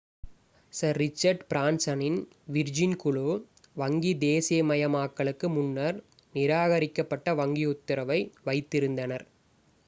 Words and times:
sir 0.73 0.97
Richard 0.97 1.43
பிரான்சனின் 1.49 2.17
Virgin 2.47 2.95
குழு 2.95 3.25
வங்கி 3.75 4.13
தேசீயமயமாக்களுக்கு 4.23 5.49
முன்னர் 5.49 5.99
நிராகரிக்கப்பட்ட 6.35 7.35
வங்கி 7.41 7.65
உத்தரவை 7.75 8.19
வைத்திருந்தனர் 8.45 9.27